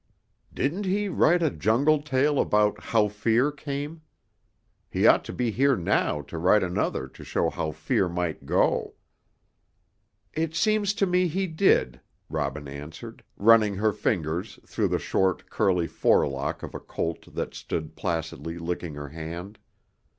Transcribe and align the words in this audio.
"Didn't 0.51 0.85
he 0.87 1.09
write 1.09 1.43
a 1.43 1.51
Jungle 1.51 2.01
tale 2.01 2.39
about 2.39 2.85
'How 2.85 3.07
Fear 3.07 3.51
Came'? 3.51 4.01
He 4.89 5.05
ought 5.05 5.23
to 5.25 5.31
be 5.31 5.51
here 5.51 5.75
now 5.75 6.23
to 6.23 6.39
write 6.39 6.63
another 6.63 7.07
to 7.09 7.23
show 7.23 7.51
how 7.51 7.71
Fear 7.71 8.09
might 8.09 8.47
go." 8.47 8.95
"It 10.33 10.55
seems 10.55 10.95
to 10.95 11.05
me 11.05 11.27
he 11.27 11.45
did," 11.45 12.01
Robin 12.31 12.67
answered, 12.67 13.23
running 13.37 13.75
her 13.75 13.93
fingers 13.93 14.57
through 14.65 14.87
the 14.87 14.97
short, 14.97 15.51
curly 15.51 15.85
forelock 15.85 16.63
of 16.63 16.73
a 16.73 16.79
colt 16.79 17.35
that 17.35 17.53
stood 17.53 17.95
placidly 17.95 18.57
licking 18.57 18.95
her 18.95 19.09
hand. 19.09 19.59